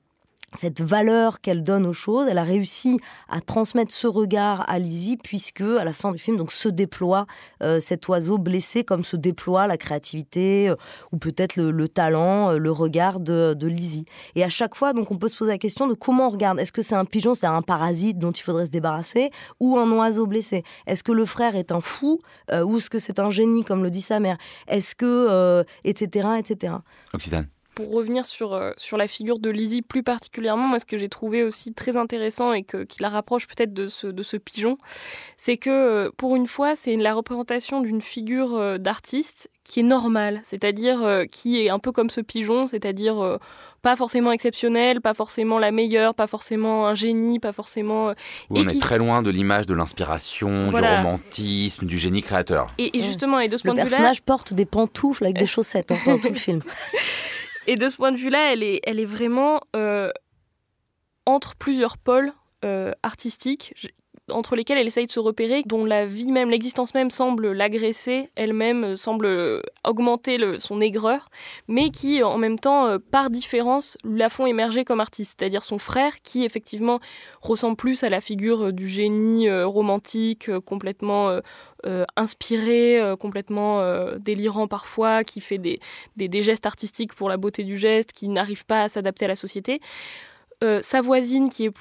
cette 0.53 0.81
valeur 0.81 1.39
qu'elle 1.39 1.63
donne 1.63 1.85
aux 1.85 1.93
choses, 1.93 2.27
elle 2.29 2.37
a 2.37 2.43
réussi 2.43 2.99
à 3.29 3.39
transmettre 3.39 3.93
ce 3.93 4.07
regard 4.07 4.69
à 4.69 4.79
Lizzie 4.79 5.17
puisque 5.17 5.61
à 5.61 5.85
la 5.85 5.93
fin 5.93 6.11
du 6.11 6.19
film 6.19 6.37
donc 6.37 6.51
se 6.51 6.67
déploie 6.67 7.25
euh, 7.63 7.79
cet 7.79 8.07
oiseau 8.09 8.37
blessé 8.37 8.83
comme 8.83 9.03
se 9.03 9.15
déploie 9.15 9.67
la 9.67 9.77
créativité 9.77 10.69
euh, 10.69 10.75
ou 11.11 11.17
peut-être 11.17 11.55
le, 11.55 11.87
talent, 11.87 12.51
euh, 12.51 12.57
le 12.57 12.71
regard 12.71 13.19
de, 13.19 13.53
de, 13.57 13.67
Lizzie. 13.67 14.05
Et 14.35 14.43
à 14.43 14.49
chaque 14.49 14.75
fois 14.75 14.91
donc 14.93 15.11
on 15.11 15.17
peut 15.17 15.29
se 15.29 15.37
poser 15.37 15.51
la 15.51 15.57
question 15.57 15.87
de 15.87 15.93
comment 15.93 16.27
on 16.27 16.31
regarde. 16.31 16.59
Est-ce 16.59 16.73
que 16.73 16.81
c'est 16.81 16.95
un 16.95 17.05
pigeon, 17.05 17.33
c'est 17.33 17.47
un 17.47 17.61
parasite 17.61 18.19
dont 18.19 18.31
il 18.31 18.41
faudrait 18.41 18.65
se 18.65 18.71
débarrasser 18.71 19.31
ou 19.59 19.77
un 19.77 19.89
oiseau 19.91 20.27
blessé? 20.27 20.63
Est-ce 20.85 21.03
que 21.03 21.13
le 21.13 21.25
frère 21.25 21.55
est 21.55 21.71
un 21.71 21.81
fou 21.81 22.19
ou 22.51 22.77
est-ce 22.77 22.89
que 22.89 22.99
c'est 22.99 23.19
un 23.19 23.29
génie 23.29 23.63
comme 23.63 23.83
le 23.83 23.89
dit 23.89 24.01
sa 24.01 24.19
mère? 24.19 24.37
Est-ce 24.67 24.95
que 24.95 25.63
etc 25.83 26.27
etc. 26.39 26.73
Occitane 27.13 27.47
pour 27.75 27.91
revenir 27.91 28.25
sur, 28.25 28.53
euh, 28.53 28.71
sur 28.77 28.97
la 28.97 29.07
figure 29.07 29.39
de 29.39 29.49
Lizzie 29.49 29.81
plus 29.81 30.03
particulièrement, 30.03 30.67
moi 30.67 30.79
ce 30.79 30.85
que 30.85 30.97
j'ai 30.97 31.09
trouvé 31.09 31.43
aussi 31.43 31.73
très 31.73 31.97
intéressant 31.97 32.53
et 32.53 32.63
que, 32.63 32.83
qui 32.83 33.01
la 33.01 33.09
rapproche 33.09 33.47
peut-être 33.47 33.73
de 33.73 33.87
ce, 33.87 34.07
de 34.07 34.23
ce 34.23 34.37
pigeon, 34.37 34.77
c'est 35.37 35.57
que 35.57 35.69
euh, 35.69 36.09
pour 36.17 36.35
une 36.35 36.47
fois, 36.47 36.75
c'est 36.75 36.95
la 36.95 37.13
représentation 37.13 37.81
d'une 37.81 38.01
figure 38.01 38.55
euh, 38.55 38.77
d'artiste 38.77 39.49
qui 39.63 39.79
est 39.79 39.83
normale, 39.83 40.41
c'est-à-dire 40.43 41.25
qui 41.31 41.61
est 41.61 41.69
un 41.69 41.79
peu 41.79 41.93
comme 41.93 42.09
ce 42.09 42.19
pigeon, 42.19 42.67
c'est-à-dire 42.67 43.37
pas 43.81 43.95
forcément 43.95 44.33
exceptionnelle, 44.33 44.99
pas 44.99 45.13
forcément 45.13 45.59
la 45.59 45.71
meilleure, 45.71 46.13
pas 46.13 46.27
forcément 46.27 46.87
un 46.87 46.95
génie, 46.95 47.39
pas 47.39 47.53
forcément... 47.53 48.13
on 48.49 48.67
est 48.67 48.81
très 48.81 48.97
loin 48.97 49.21
de 49.21 49.29
l'image 49.29 49.67
de 49.67 49.73
l'inspiration, 49.73 50.71
du 50.71 50.75
romantisme, 50.75 51.85
du 51.85 51.99
génie 51.99 52.21
créateur. 52.21 52.73
Et, 52.79 52.89
justement, 52.99 53.39
et 53.39 53.47
de 53.47 53.55
ce 53.55 53.63
point 53.63 53.73
de 53.73 53.77
vue-là... 53.77 53.85
Le 53.85 53.89
personnage 53.91 54.21
porte 54.23 54.53
des 54.53 54.65
pantoufles 54.65 55.23
avec 55.23 55.37
des 55.37 55.45
chaussettes 55.45 55.91
hein, 55.91 55.97
dans 56.05 56.17
tout 56.17 56.29
le 56.29 56.35
film. 56.35 56.61
Et 57.67 57.75
de 57.75 57.89
ce 57.89 57.97
point 57.97 58.11
de 58.11 58.17
vue-là, 58.17 58.53
elle 58.53 58.63
est, 58.63 58.79
elle 58.83 58.99
est 58.99 59.05
vraiment 59.05 59.61
euh, 59.75 60.11
entre 61.25 61.55
plusieurs 61.55 61.97
pôles 61.97 62.33
euh, 62.65 62.93
artistiques. 63.03 63.73
Entre 64.31 64.55
lesquels 64.55 64.77
elle 64.77 64.87
essaye 64.87 65.05
de 65.05 65.11
se 65.11 65.19
repérer, 65.19 65.63
dont 65.65 65.85
la 65.85 66.05
vie 66.05 66.31
même, 66.31 66.49
l'existence 66.49 66.93
même 66.93 67.09
semble 67.09 67.51
l'agresser, 67.51 68.29
elle-même 68.35 68.95
semble 68.95 69.61
augmenter 69.83 70.37
son 70.59 70.81
aigreur, 70.81 71.29
mais 71.67 71.89
qui 71.89 72.23
en 72.23 72.37
même 72.37 72.59
temps, 72.59 72.97
par 73.11 73.29
différence, 73.29 73.97
la 74.03 74.29
font 74.29 74.45
émerger 74.45 74.85
comme 74.85 74.99
artiste. 74.99 75.35
C'est-à-dire 75.39 75.63
son 75.63 75.79
frère, 75.79 76.21
qui 76.23 76.45
effectivement 76.45 76.99
ressemble 77.41 77.75
plus 77.75 78.03
à 78.03 78.09
la 78.09 78.21
figure 78.21 78.73
du 78.73 78.87
génie 78.87 79.49
romantique, 79.49 80.49
complètement 80.65 81.39
inspiré, 82.15 83.01
complètement 83.19 83.83
délirant 84.17 84.67
parfois, 84.67 85.23
qui 85.23 85.41
fait 85.41 85.57
des, 85.57 85.79
des 86.15 86.41
gestes 86.41 86.65
artistiques 86.65 87.13
pour 87.13 87.29
la 87.29 87.37
beauté 87.37 87.63
du 87.63 87.77
geste, 87.77 88.11
qui 88.13 88.27
n'arrive 88.27 88.65
pas 88.65 88.83
à 88.83 88.89
s'adapter 88.89 89.25
à 89.25 89.29
la 89.29 89.35
société. 89.35 89.79
Euh, 90.63 90.79
sa 90.81 91.01
voisine 91.01 91.49
qui 91.49 91.65
a 91.65 91.71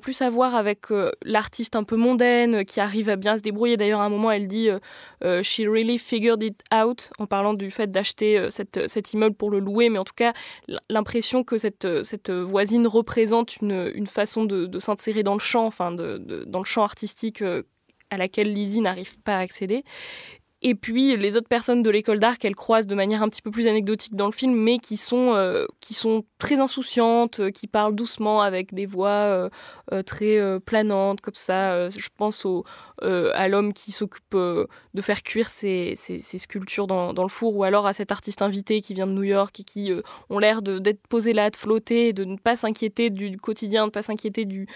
plus 0.00 0.22
à 0.22 0.30
voir 0.30 0.54
avec 0.54 0.92
euh, 0.92 1.10
l'artiste 1.24 1.74
un 1.74 1.82
peu 1.82 1.96
mondaine 1.96 2.64
qui 2.64 2.78
arrive 2.78 3.08
à 3.08 3.16
bien 3.16 3.36
se 3.36 3.42
débrouiller. 3.42 3.76
D'ailleurs 3.76 4.00
à 4.00 4.04
un 4.04 4.08
moment 4.08 4.30
elle 4.30 4.46
dit 4.46 4.68
euh, 5.24 5.42
she 5.42 5.62
really 5.66 5.98
figured 5.98 6.40
it 6.42 6.62
out 6.72 7.10
en 7.18 7.26
parlant 7.26 7.54
du 7.54 7.72
fait 7.72 7.90
d'acheter 7.90 8.48
cet 8.50 9.12
immeuble 9.12 9.34
pour 9.34 9.50
le 9.50 9.58
louer. 9.58 9.88
Mais 9.88 9.98
en 9.98 10.04
tout 10.04 10.14
cas 10.14 10.32
l'impression 10.88 11.42
que 11.42 11.58
cette, 11.58 12.04
cette 12.04 12.30
voisine 12.30 12.86
représente 12.86 13.56
une, 13.56 13.90
une 13.94 14.06
façon 14.06 14.44
de, 14.44 14.78
s'insérer 14.78 15.24
dans 15.24 15.34
le 15.34 15.40
champ 15.40 15.66
enfin 15.66 15.90
dans 15.90 16.58
le 16.60 16.64
champ 16.64 16.82
artistique 16.82 17.42
à 18.10 18.16
laquelle 18.16 18.52
Lizzie 18.52 18.80
n'arrive 18.80 19.18
pas 19.20 19.36
à 19.36 19.40
accéder 19.40 19.84
et 20.62 20.74
puis 20.74 21.16
les 21.16 21.38
autres 21.38 21.48
personnes 21.48 21.82
de 21.82 21.88
l'école 21.88 22.18
d'art 22.18 22.38
qu'elle 22.38 22.54
croise 22.54 22.86
de 22.86 22.94
manière 22.94 23.22
un 23.22 23.28
petit 23.30 23.40
peu 23.40 23.50
plus 23.50 23.66
anecdotique 23.66 24.14
dans 24.14 24.26
le 24.26 24.32
film, 24.32 24.54
mais 24.54 24.78
qui 24.78 24.98
sont, 24.98 25.34
euh, 25.34 25.64
qui 25.80 25.94
sont 25.94 26.24
très 26.38 26.60
insouciantes, 26.60 27.40
euh, 27.40 27.50
qui 27.50 27.66
parlent 27.66 27.94
doucement 27.94 28.42
avec 28.42 28.74
des 28.74 28.84
voix 28.84 29.08
euh, 29.10 29.48
très 30.04 30.38
planantes, 30.60 31.20
comme 31.20 31.34
ça. 31.34 31.88
je 31.88 32.08
pense 32.16 32.44
au, 32.44 32.64
à 33.02 33.48
l'homme 33.48 33.72
qui 33.72 33.90
s'occupe 33.92 34.34
de 34.34 35.02
faire 35.02 35.22
cuire 35.22 35.48
ses, 35.48 35.94
ses, 35.96 36.20
sculptures 36.38 36.86
dans, 36.86 37.12
dans, 37.12 37.22
le 37.22 37.28
four, 37.28 37.56
ou 37.56 37.64
alors 37.64 37.86
à 37.86 37.92
cet 37.92 38.12
artiste 38.12 38.42
invité 38.42 38.80
qui 38.80 38.94
vient 38.94 39.06
de 39.06 39.12
New 39.12 39.22
York 39.22 39.58
et 39.60 39.64
qui 39.64 39.92
ont 40.28 40.38
l'air 40.38 40.62
d'être 40.62 41.06
posés 41.08 41.32
là, 41.32 41.50
de 41.50 41.56
flotter, 41.56 42.12
de 42.12 42.24
ne 42.24 42.36
pas 42.36 42.56
s'inquiéter 42.56 43.10
du 43.10 43.36
quotidien, 43.36 43.82
de 43.82 43.86
ne 43.86 43.90
pas 43.90 44.02
s'inquiéter 44.02 44.44
du 44.44 44.66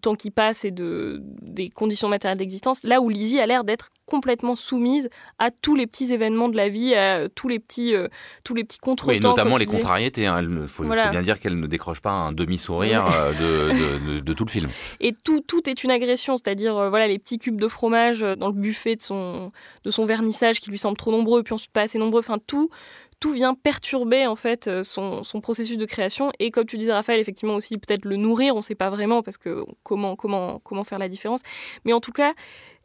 temps 0.00 0.14
qui 0.14 0.30
passe 0.30 0.64
et 0.64 0.70
de, 0.70 1.20
des 1.42 1.68
conditions 1.68 2.08
matérielles 2.08 2.38
d'existence. 2.38 2.82
Là 2.82 3.00
où 3.00 3.08
Lizzie 3.08 3.40
a 3.40 3.46
l'air 3.46 3.64
d'être 3.64 3.90
complètement 4.06 4.54
soumise 4.54 5.08
à 5.38 5.50
tous 5.50 5.74
les 5.74 5.86
petits 5.86 6.12
événements 6.12 6.48
de 6.48 6.56
la 6.56 6.68
vie, 6.68 6.94
à 6.94 7.28
tous 7.28 7.48
les 7.48 7.58
petits, 7.58 7.94
euh, 7.94 8.08
tous 8.44 8.54
les 8.54 8.64
petits 8.64 8.78
contretemps. 8.78 9.12
Oui, 9.12 9.20
notamment 9.20 9.56
les 9.56 9.66
contrariétés. 9.66 10.26
Hein. 10.26 10.42
Il 10.42 10.66
faut, 10.66 10.84
bien 10.84 11.22
dire 11.22 11.40
qu'elle 11.40 11.58
ne 11.58 11.66
décroche 11.66 12.00
pas 12.00 12.10
un 12.10 12.32
demi-sourire 12.32 13.04
euh, 13.40 14.20
de, 14.20 14.32
tout 14.32 14.44
le 14.44 14.50
film. 14.50 14.68
Et 15.00 15.12
tout, 15.12 15.40
tout 15.40 15.68
est 15.68 15.84
une 15.84 15.90
agression, 15.90 16.36
c'est-à-dire 16.36 16.76
euh, 16.76 16.88
voilà 16.88 17.08
les 17.08 17.18
petits 17.18 17.38
cubes 17.38 17.60
de 17.60 17.68
fromage 17.68 18.20
dans 18.20 18.48
le 18.48 18.54
buffet 18.54 18.96
de 18.96 19.02
son, 19.02 19.52
de 19.84 19.90
son 19.90 20.04
vernissage 20.04 20.60
qui 20.60 20.70
lui 20.70 20.78
semble 20.78 20.96
trop 20.96 21.10
nombreux, 21.10 21.42
puis 21.42 21.54
ensuite 21.54 21.72
pas 21.72 21.82
assez 21.82 21.98
nombreux. 21.98 22.20
Enfin, 22.20 22.38
tout, 22.46 22.70
tout 23.20 23.32
vient 23.32 23.54
perturber 23.54 24.26
en 24.26 24.36
fait 24.36 24.82
son, 24.82 25.24
son, 25.24 25.40
processus 25.40 25.78
de 25.78 25.86
création 25.86 26.30
et 26.38 26.50
comme 26.50 26.66
tu 26.66 26.76
disais 26.76 26.92
Raphaël 26.92 27.20
effectivement 27.20 27.54
aussi 27.54 27.78
peut-être 27.78 28.04
le 28.04 28.16
nourrir 28.16 28.54
on 28.54 28.58
ne 28.58 28.62
sait 28.62 28.74
pas 28.74 28.90
vraiment 28.90 29.22
parce 29.22 29.36
que 29.36 29.64
comment 29.82 30.16
comment 30.16 30.58
comment 30.58 30.84
faire 30.84 30.98
la 30.98 31.08
différence 31.08 31.40
mais 31.84 31.92
en 31.92 32.00
tout 32.00 32.12
cas 32.12 32.34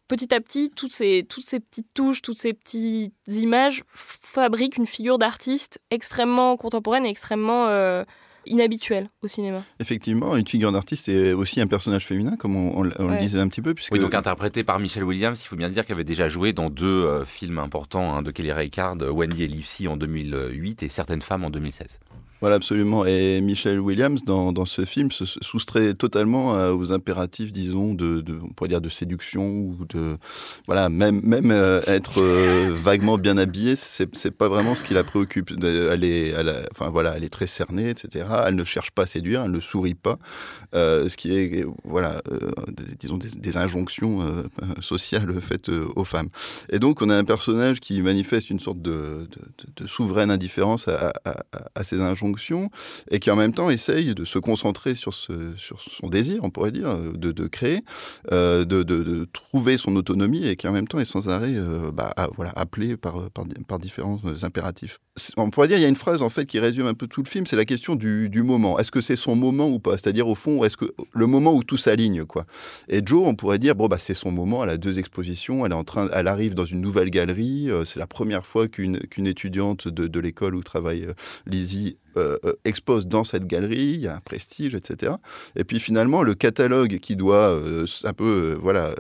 petit 0.09 0.33
à 0.33 0.41
petit, 0.41 0.69
toutes 0.75 0.91
ces, 0.91 1.25
toutes 1.29 1.45
ces 1.45 1.61
petites 1.61 1.93
touches, 1.93 2.21
toutes 2.21 2.37
ces 2.37 2.51
petites 2.51 3.13
images 3.27 3.83
fabriquent 3.93 4.75
une 4.75 4.87
figure 4.87 5.17
d'artiste 5.17 5.79
extrêmement 5.91 6.57
contemporaine 6.57 7.05
et 7.05 7.09
extrêmement 7.09 7.67
euh, 7.67 8.03
inhabituelle 8.45 9.09
au 9.21 9.27
cinéma. 9.27 9.63
Effectivement, 9.79 10.35
une 10.35 10.47
figure 10.47 10.71
d'artiste 10.71 11.07
est 11.07 11.33
aussi 11.33 11.61
un 11.61 11.67
personnage 11.67 12.05
féminin, 12.05 12.35
comme 12.37 12.55
on, 12.55 12.83
le 12.83 13.19
disait 13.19 13.39
un 13.39 13.47
petit 13.47 13.61
peu. 13.61 13.73
Puisque... 13.73 13.93
Oui, 13.93 13.99
donc 13.99 14.15
interprété 14.15 14.63
par 14.63 14.79
Michelle 14.79 15.03
Williams, 15.03 15.41
il 15.41 15.47
faut 15.47 15.55
bien 15.55 15.69
dire 15.69 15.85
qu'elle 15.85 15.95
avait 15.95 16.03
déjà 16.03 16.27
joué 16.27 16.51
dans 16.51 16.69
deux 16.69 16.85
euh, 16.85 17.23
films 17.23 17.59
importants 17.59 18.15
hein, 18.15 18.21
de 18.23 18.31
Kelly 18.31 18.51
Reichardt, 18.51 19.03
Wendy 19.03 19.43
et 19.43 19.47
Lucy 19.47 19.87
en 19.87 19.95
2008 19.95 20.83
et 20.83 20.89
Certaines 20.89 21.21
femmes 21.21 21.45
en 21.45 21.51
2016. 21.51 21.99
Voilà, 22.41 22.55
absolument. 22.55 23.05
Et 23.05 23.41
Michelle 23.41 23.81
Williams, 23.81 24.24
dans, 24.24 24.53
dans 24.53 24.63
ce 24.63 24.86
film, 24.86 25.12
se 25.12 25.25
soustrait 25.25 25.93
totalement 25.93 26.55
euh, 26.55 26.72
aux 26.74 26.93
impératifs, 26.93 27.51
disons, 27.51 27.93
de, 27.93 28.24
on 28.41 28.53
pourrait 28.53 28.69
dire 28.69 28.79
de 28.79 28.88
séduction 28.88 29.46
ou 29.46 29.86
de, 29.89 30.17
voilà, 30.65 30.88
même 30.88 31.19
même 31.24 31.51
euh, 31.51 31.81
être 31.86 32.22
euh, 32.22 32.72
vaguement 32.72 33.17
bien 33.17 33.38
habillée, 33.38 33.75
c'est 33.75 34.31
pas 34.31 34.48
vraiment 34.48 34.74
ce 34.74 34.86
qui 34.86 34.93
la 34.93 35.03
préoccupe. 35.03 35.51
Elle 35.62 36.05
est, 36.05 36.34
enfin 36.72 36.89
voilà, 36.89 37.17
elle 37.17 37.25
est 37.25 37.29
très 37.29 37.48
cernée, 37.48 37.89
etc. 37.89 38.25
Elle 38.46 38.55
ne 38.55 38.63
cherche 38.63 38.91
pas 38.91 39.03
à 39.03 39.08
séduire, 39.08 39.43
elle 39.43 39.51
ne 39.51 39.60
sourit 39.60 39.96
pas, 39.96 40.17
ce 40.74 41.15
qui 41.17 41.34
est, 41.34 41.65
voilà, 41.84 42.22
disons 43.00 43.17
des, 43.17 43.58
injonctions 43.58 44.46
sociales 44.79 45.41
faites 45.41 45.69
aux 45.69 46.05
femmes. 46.05 46.29
Et 46.72 46.79
donc, 46.79 47.01
on 47.01 47.10
a 47.10 47.15
un 47.15 47.24
personnage 47.24 47.79
qui 47.81 48.01
manifeste 48.01 48.50
une 48.50 48.60
sorte 48.60 48.81
de, 48.81 49.27
souveraine 49.88 50.31
indifférence 50.31 50.88
à, 50.88 51.12
à 51.75 51.84
ces 51.84 52.00
injonctions 52.00 52.28
et 53.12 53.19
qui 53.19 53.31
en 53.31 53.36
même 53.36 53.53
temps 53.53 53.69
essaye 53.69 54.13
de 54.15 54.25
se 54.25 54.39
concentrer 54.39 54.95
sur, 54.95 55.13
son 55.13 56.09
désir, 56.09 56.39
on 56.43 56.50
pourrait 56.50 56.71
dire, 56.71 56.95
de, 56.95 57.31
de 57.31 57.48
créer, 57.48 57.83
euh, 58.31 58.65
de, 58.65 59.27
trouver 59.33 59.77
son 59.77 59.95
autonomie 59.95 60.48
et 60.48 60.55
qui 60.55 60.67
en 60.67 60.71
même 60.71 60.88
temps 60.88 61.00
est 61.00 61.05
sans 61.05 61.29
arrêt 61.29 61.53
euh, 61.55 61.91
bah, 61.91 62.13
appelé 62.55 62.98
par, 62.98 63.29
différents 63.79 64.19
impératifs. 64.43 65.00
On 65.38 65.50
pourrait 65.50 65.67
dire, 65.67 65.77
il 65.77 65.81
y 65.81 65.86
a 65.86 65.89
une 65.89 65.95
phrase 65.95 66.21
en 66.21 66.29
fait 66.29 66.45
qui 66.45 66.59
résume 66.59 66.88
un 66.88 66.93
peu 66.93 67.07
tout 67.07 67.21
le 67.24 67.27
film, 67.27 67.45
c'est 67.45 67.55
la 67.55 67.65
question 67.65 67.95
du, 67.95 68.29
moment. 68.43 68.79
Est-ce 68.79 68.91
que 68.91 69.01
c'est 69.01 69.15
son 69.15 69.36
moment 69.36 69.67
ou 69.69 69.79
pas? 69.79 69.98
C'est-à-dire 69.98 70.27
au 70.27 70.36
fond, 70.36 70.63
est-ce 70.63 70.77
que 70.77 70.86
le 71.12 71.27
moment 71.27 71.53
où 71.53 71.63
tout 71.63 71.77
s'aligne 71.77 72.25
quoi? 72.25 72.45
Et 72.88 73.01
Joe, 73.03 73.24
on 73.25 73.36
pourrait 73.36 73.59
dire, 73.59 73.75
bon 73.75 73.88
bah 73.88 73.98
c'est 74.00 74.13
son 74.13 74.31
moment. 74.31 74.63
Elle 74.63 74.69
a 74.69 74.77
deux 74.77 75.00
expositions, 75.00 75.65
elle 75.65 75.71
est 75.71 75.75
en 75.75 75.83
train, 75.83 76.09
elle 76.13 76.27
arrive 76.27 76.55
dans 76.55 76.65
une 76.65 76.81
nouvelle 76.81 77.09
galerie. 77.09 77.69
Euh, 77.69 77.86
c'est 77.86 78.00
la 78.00 78.07
première 78.07 78.45
fois 78.45 78.67
qu'une 78.67 79.00
qu'une 79.00 79.27
étudiante 79.27 79.88
de, 79.88 80.07
de 80.07 80.19
l'école 80.19 80.55
où 80.55 80.63
travaille 80.63 81.07
Lizzie 81.45 81.98
euh, 82.19 82.38
euh, 82.45 82.53
expose 82.65 83.07
dans 83.07 83.23
cette 83.23 83.45
galerie, 83.45 83.93
il 83.93 84.01
y 84.01 84.07
a 84.07 84.15
un 84.15 84.19
prestige, 84.19 84.75
etc. 84.75 85.13
Et 85.55 85.63
puis 85.63 85.79
finalement, 85.79 86.21
le 86.23 86.33
catalogue 86.35 86.99
qui 86.99 87.15
doit 87.15 87.49
euh, 87.49 87.85
un 88.03 88.13
peu 88.13 88.57
voilà, 88.61 88.93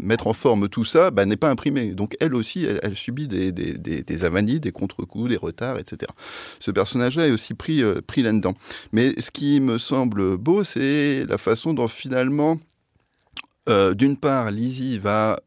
mettre 0.00 0.26
en 0.26 0.32
forme 0.32 0.68
tout 0.68 0.84
ça 0.84 1.10
bah, 1.10 1.24
n'est 1.26 1.36
pas 1.36 1.50
imprimé. 1.50 1.92
Donc 1.92 2.16
elle 2.20 2.34
aussi, 2.34 2.64
elle, 2.64 2.94
subit 2.94 3.28
des, 3.28 3.52
des, 3.52 3.72
des, 3.76 4.24
avanies, 4.24 4.60
des 4.60 4.72
contre-coups, 4.72 5.30
des 5.30 5.36
retards, 5.36 5.78
etc. 5.78 6.10
Ce 6.58 6.70
personnage-là 6.70 7.28
est 7.28 7.32
aussi 7.32 7.54
pris, 7.54 7.82
pris 8.06 8.22
là-dedans. 8.22 8.54
Mais 8.92 9.20
ce 9.20 9.30
qui 9.30 9.60
me 9.60 9.78
semble 9.78 10.36
beau, 10.36 10.64
c'est 10.64 11.24
la 11.26 11.38
façon 11.38 11.74
dont 11.74 11.88
finalement... 11.88 12.58
d'une 13.66 14.16
part, 14.16 14.50
Lizzie 14.50 14.98
va 14.98 15.40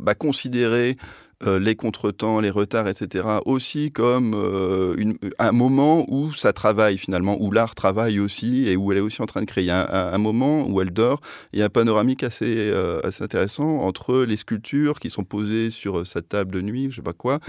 bah, 0.00 0.14
considérer 0.14 0.96
euh, 1.46 1.58
les 1.58 1.74
contretemps, 1.74 2.40
les 2.40 2.50
retards, 2.50 2.88
etc., 2.88 3.24
aussi 3.44 3.90
comme 3.90 4.34
euh, 4.34 4.94
un 5.38 5.52
moment 5.52 6.04
où 6.08 6.32
ça 6.32 6.52
travaille 6.52 6.98
finalement, 6.98 7.36
où 7.40 7.50
l'art 7.50 7.74
travaille 7.74 8.20
aussi 8.20 8.68
et 8.68 8.76
où 8.76 8.92
elle 8.92 8.98
est 8.98 9.02
aussi 9.02 9.22
en 9.22 9.26
train 9.26 9.40
de 9.40 9.46
créer. 9.46 9.64
Il 9.64 9.68
y 9.68 9.70
a 9.70 10.12
un, 10.14 10.18
moment 10.18 10.66
où 10.68 10.80
elle 10.80 10.90
dort, 10.90 11.20
il 11.52 11.58
y 11.58 11.62
a 11.62 11.66
un 11.66 11.70
panoramique 11.70 12.22
assez, 12.22 12.70
euh, 12.70 13.00
assez 13.02 13.24
intéressant 13.24 13.80
entre 13.80 14.24
les 14.24 14.36
sculptures 14.36 15.00
qui 15.00 15.10
sont 15.10 15.24
posées 15.24 15.70
sur 15.70 16.06
sa 16.06 16.22
table 16.22 16.52
de 16.52 16.60
nuit, 16.60 16.88
je 16.90 16.96
sais 16.96 17.02
pas 17.02 17.12
quoi, 17.12 17.40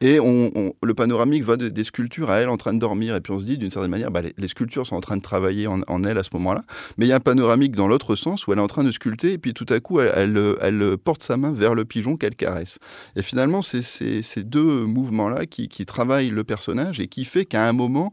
et 0.00 0.20
on, 0.20 0.72
le 0.80 0.94
panoramique 0.94 1.42
va 1.42 1.56
des 1.56 1.84
sculptures 1.84 2.30
à 2.30 2.36
elle 2.36 2.48
en 2.48 2.56
train 2.56 2.72
de 2.72 2.78
dormir. 2.78 3.16
Et 3.16 3.20
puis 3.20 3.32
on 3.32 3.38
se 3.40 3.44
dit 3.44 3.58
d'une 3.58 3.70
certaine 3.70 3.90
manière, 3.90 4.12
bah, 4.12 4.20
les, 4.36 4.48
sculptures 4.48 4.86
sont 4.86 4.94
en 4.94 5.00
train 5.00 5.16
de 5.16 5.22
travailler 5.22 5.66
en, 5.66 6.04
elle 6.04 6.18
à 6.18 6.22
ce 6.22 6.30
moment-là. 6.34 6.62
Mais 6.96 7.06
il 7.06 7.08
y 7.08 7.12
a 7.12 7.16
un 7.16 7.20
panoramique 7.20 7.74
dans 7.74 7.88
l'autre 7.88 8.14
sens 8.14 8.46
où 8.46 8.52
elle 8.52 8.58
est 8.58 8.62
en 8.62 8.68
train 8.68 8.84
de 8.84 8.92
sculpter. 8.92 9.32
Et 9.32 9.38
puis 9.38 9.54
tout 9.54 9.66
à 9.68 9.80
coup, 9.80 9.98
elle, 9.98 10.56
elle, 10.60 10.96
porte 10.98 11.22
sa 11.22 11.36
main 11.36 11.52
vers 11.52 11.74
le 11.74 11.84
pigeon 11.84 12.16
qu'elle 12.16 12.36
caresse. 12.36 12.78
Et 13.16 13.22
finalement, 13.22 13.60
c'est 13.60 13.82
ces 13.82 14.44
deux 14.44 14.84
mouvements-là 14.84 15.46
qui, 15.46 15.68
qui 15.68 15.84
travaillent 15.84 16.30
le 16.30 16.44
personnage 16.44 17.00
et 17.00 17.08
qui 17.08 17.24
fait 17.24 17.44
qu'à 17.44 17.66
un 17.66 17.72
moment, 17.72 18.12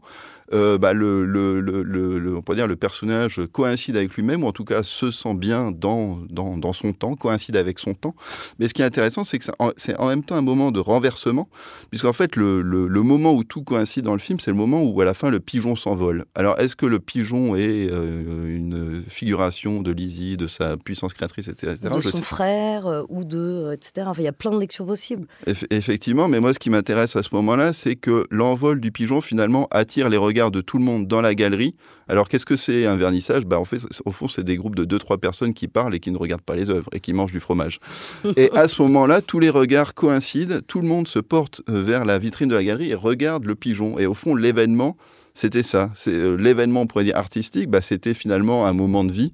euh, 0.52 0.78
bah, 0.78 0.92
le, 0.92 1.24
le, 1.24 1.60
le, 1.60 2.36
on 2.36 2.42
peut 2.42 2.54
dire 2.54 2.66
le 2.66 2.76
personnage 2.76 3.40
coïncide 3.52 3.96
avec 3.96 4.14
lui-même, 4.14 4.44
ou 4.44 4.46
en 4.46 4.52
tout 4.52 4.64
cas 4.64 4.82
se 4.82 5.10
sent 5.10 5.34
bien 5.34 5.70
dans, 5.72 6.18
dans, 6.30 6.56
dans, 6.56 6.72
son 6.72 6.92
temps, 6.92 7.14
coïncide 7.14 7.56
avec 7.56 7.78
son 7.78 7.94
temps. 7.94 8.14
Mais 8.58 8.68
ce 8.68 8.74
qui 8.74 8.82
est 8.82 8.84
intéressant, 8.84 9.24
c'est 9.24 9.38
que 9.38 9.46
c'est 9.76 9.96
en 9.98 10.06
même 10.06 10.24
temps 10.24 10.36
un 10.36 10.42
moment 10.42 10.70
de 10.70 10.80
renversement, 10.80 11.48
puisqu'en 11.90 12.12
fait, 12.12 12.36
le, 12.36 12.62
moment 13.06 13.32
où 13.32 13.44
tout 13.44 13.62
coïncide 13.62 14.04
dans 14.04 14.14
le 14.14 14.18
film, 14.18 14.40
c'est 14.40 14.50
le 14.50 14.56
moment 14.56 14.82
où 14.82 15.00
à 15.00 15.04
la 15.04 15.14
fin 15.14 15.30
le 15.30 15.40
pigeon 15.40 15.76
s'envole. 15.76 16.24
Alors, 16.34 16.58
est-ce 16.58 16.76
que 16.76 16.86
le 16.86 16.98
pigeon 16.98 17.56
est 17.56 17.88
euh, 17.90 18.56
une 18.56 19.02
figuration 19.08 19.82
de 19.82 19.92
Lizzie, 19.92 20.36
de 20.36 20.46
sa 20.46 20.76
puissance 20.76 21.14
créatrice, 21.14 21.48
etc. 21.48 21.74
de 21.82 22.00
son 22.00 22.22
frère, 22.22 22.86
euh, 22.86 23.02
ou 23.08 23.24
de. 23.24 23.72
etc. 23.72 24.06
Enfin, 24.08 24.22
il 24.22 24.24
y 24.24 24.28
a 24.28 24.32
plein 24.32 24.50
de 24.50 24.58
lectures 24.58 24.86
possibles. 24.86 25.26
effectivement, 25.70 26.28
mais 26.28 26.40
moi, 26.40 26.52
ce 26.52 26.58
qui 26.58 26.70
m'intéresse 26.70 27.16
à 27.16 27.22
ce 27.22 27.30
moment-là, 27.32 27.72
c'est 27.72 27.96
que 27.96 28.26
l'envol 28.30 28.80
du 28.80 28.92
pigeon, 28.92 29.20
finalement, 29.20 29.68
attire 29.70 30.08
les 30.08 30.16
regards 30.16 30.35
de 30.36 30.60
tout 30.60 30.78
le 30.78 30.84
monde 30.84 31.06
dans 31.06 31.20
la 31.20 31.34
galerie, 31.34 31.74
Alors 32.08 32.28
qu'est-ce 32.28 32.46
que 32.46 32.56
c'est 32.56 32.86
un 32.86 32.96
vernissage? 32.96 33.44
Bah, 33.44 33.58
en 33.58 33.64
fait, 33.64 33.80
Au 34.04 34.12
fond, 34.12 34.28
c'est 34.28 34.44
des 34.44 34.56
groupes 34.56 34.76
de 34.76 34.84
deux 34.84 34.98
trois 34.98 35.18
personnes 35.18 35.54
qui 35.54 35.66
parlent 35.66 35.94
et 35.94 36.00
qui 36.00 36.10
ne 36.10 36.18
regardent 36.18 36.42
pas 36.42 36.54
les 36.54 36.70
œuvres 36.70 36.88
et 36.92 37.00
qui 37.00 37.12
mangent 37.12 37.32
du 37.32 37.40
fromage. 37.40 37.80
et 38.36 38.50
à 38.52 38.68
ce 38.68 38.82
moment-là, 38.82 39.22
tous 39.22 39.40
les 39.40 39.50
regards 39.50 39.94
coïncident, 39.94 40.60
tout 40.66 40.80
le 40.80 40.88
monde 40.88 41.08
se 41.08 41.18
porte 41.18 41.62
euh, 41.68 41.80
vers 41.80 42.04
la 42.04 42.18
vitrine 42.18 42.48
de 42.48 42.54
la 42.54 42.62
galerie 42.62 42.90
et 42.90 42.94
regarde 42.94 43.44
le 43.44 43.54
pigeon. 43.54 43.98
Et 43.98 44.06
au 44.06 44.14
fond, 44.14 44.34
l'événement, 44.34 44.96
c'était 45.34 45.62
ça. 45.62 45.90
C'est 45.94 46.14
euh, 46.14 46.36
l'événement, 46.36 46.82
on 46.82 46.86
pourrait 46.86 47.04
dire 47.04 47.16
artistique. 47.16 47.68
Bah, 47.68 47.80
c'était 47.80 48.14
finalement 48.14 48.66
un 48.66 48.72
moment 48.72 49.02
de 49.02 49.12
vie 49.12 49.32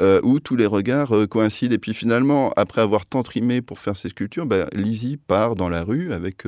euh, 0.00 0.20
où 0.22 0.38
tous 0.38 0.56
les 0.56 0.66
regards 0.66 1.12
coïncident. 1.28 1.74
Et 1.74 1.78
puis 1.78 1.94
finalement, 1.94 2.52
après 2.56 2.80
avoir 2.80 3.06
tant 3.06 3.22
trimé 3.22 3.60
pour 3.60 3.80
faire 3.80 3.96
ces 3.96 4.10
sculptures, 4.10 4.46
bah, 4.46 4.66
Lizzie 4.72 5.16
part 5.16 5.56
dans 5.56 5.68
la 5.68 5.82
rue 5.82 6.12
avec 6.12 6.44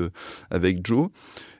avec 0.50 0.86
Joe. 0.86 1.08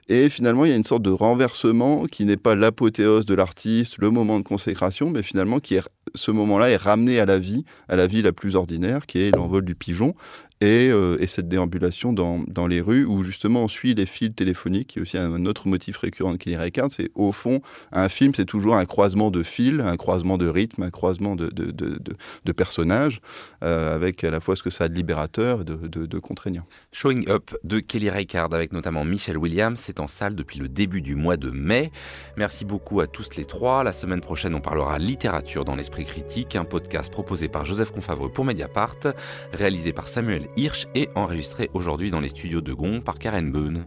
Et 0.09 0.29
finalement, 0.29 0.63
il 0.65 0.69
y 0.69 0.73
a 0.73 0.77
une 0.77 0.85
sorte 0.85 1.03
de 1.03 1.09
renversement 1.09 2.05
qui 2.05 2.23
n'est 2.23 2.37
pas 2.37 2.55
l'apothéose 2.55 3.25
de 3.25 3.33
l'artiste, 3.33 3.97
le 3.97 4.09
moment 4.09 4.39
de 4.39 4.43
consécration, 4.45 5.09
mais 5.09 5.21
finalement 5.21 5.59
qui 5.59 5.75
est 5.75 5.83
ce 6.17 6.31
moment-là 6.31 6.69
est 6.69 6.77
ramené 6.77 7.19
à 7.19 7.25
la 7.25 7.39
vie, 7.39 7.63
à 7.87 7.95
la 7.95 8.07
vie 8.07 8.21
la 8.21 8.33
plus 8.33 8.55
ordinaire, 8.55 9.05
qui 9.05 9.19
est 9.19 9.35
l'envol 9.35 9.63
du 9.63 9.75
pigeon, 9.75 10.15
euh, 10.63 11.17
et, 11.19 11.27
cette 11.27 11.47
déambulation 11.47 12.13
dans, 12.13 12.39
dans, 12.47 12.65
les 12.65 12.81
rues 12.81 13.05
où 13.05 13.21
justement 13.21 13.63
on 13.63 13.67
suit 13.67 13.93
les 13.93 14.07
fils 14.07 14.33
téléphoniques, 14.33 14.87
qui 14.87 14.99
est 14.99 15.01
aussi 15.03 15.17
un 15.17 15.45
autre 15.45 15.67
motif 15.67 15.97
récurrent 15.97 16.31
de 16.31 16.37
Kelly 16.37 16.57
Reichardt. 16.57 16.89
C'est 16.89 17.11
au 17.13 17.31
fond, 17.31 17.61
un 17.91 18.09
film, 18.09 18.33
c'est 18.35 18.45
toujours 18.45 18.75
un 18.75 18.85
croisement 18.85 19.29
de 19.29 19.43
fils, 19.43 19.79
un 19.79 19.97
croisement 19.97 20.37
de 20.39 20.47
rythme, 20.47 20.83
un 20.83 20.89
croisement 20.89 21.35
de, 21.35 21.47
de, 21.47 21.69
de, 21.71 21.99
de 22.43 22.51
personnages, 22.51 23.21
euh, 23.63 23.93
avec 23.93 24.23
à 24.23 24.31
la 24.31 24.39
fois 24.39 24.55
ce 24.55 24.63
que 24.63 24.71
ça 24.71 24.85
a 24.85 24.87
de 24.87 24.95
libérateur 24.95 25.61
et 25.61 25.63
de, 25.63 26.19
contraignant. 26.19 26.65
Showing 26.91 27.29
Up 27.29 27.55
de 27.63 27.79
Kelly 27.79 28.09
Reichardt, 28.09 28.55
avec 28.55 28.73
notamment 28.73 29.05
Michelle 29.05 29.37
Williams, 29.37 29.79
c'est 29.79 29.99
en 29.99 30.07
salle 30.07 30.33
depuis 30.33 30.57
le 30.57 30.67
début 30.67 31.01
du 31.01 31.15
mois 31.15 31.37
de 31.37 31.51
mai. 31.51 31.91
Merci 32.35 32.65
beaucoup 32.65 33.01
à 33.01 33.07
tous 33.07 33.35
les 33.37 33.45
trois. 33.45 33.83
La 33.83 33.93
semaine 33.93 34.21
prochaine, 34.21 34.55
on 34.55 34.61
parlera 34.61 34.97
littérature 34.97 35.65
dans 35.65 35.75
l'esprit 35.75 36.05
critique, 36.07 36.55
un 36.55 36.65
podcast 36.65 37.11
proposé 37.11 37.47
par 37.47 37.65
Joseph 37.65 37.91
Confavreux 37.91 38.29
pour 38.29 38.45
Mediapart, 38.45 38.97
réalisé 39.53 39.93
par 39.93 40.07
Samuel 40.07 40.47
Hirsch 40.55 40.87
est 40.95 41.15
enregistré 41.15 41.69
aujourd'hui 41.73 42.09
dans 42.09 42.19
les 42.19 42.29
studios 42.29 42.61
de 42.61 42.73
Gon 42.73 43.01
par 43.01 43.19
Karen 43.19 43.51
Boone. 43.51 43.85